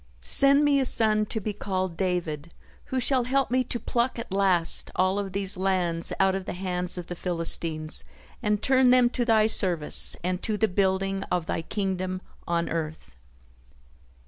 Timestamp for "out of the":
6.19-6.53